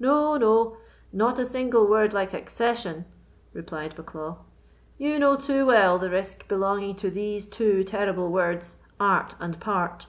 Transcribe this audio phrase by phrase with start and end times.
[0.00, 0.78] "No, no,
[1.12, 3.04] not a single word like accession,"
[3.52, 4.38] replied Bucklaw;
[4.98, 10.08] "you know too well the risk belonging to these two terrible words, 'art and part.